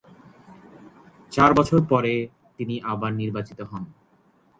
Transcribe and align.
চার 1.31 1.51
বছর 1.53 1.79
পরে 1.89 2.13
তিনি 2.57 2.75
আবার 2.83 3.11
নির্বাচিত 3.13 3.59
হন। 3.61 3.83